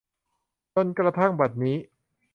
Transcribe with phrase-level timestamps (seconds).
[0.73, 1.77] จนกระทั่งบัดนี้